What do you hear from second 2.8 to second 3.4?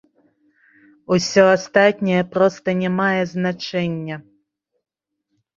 не мае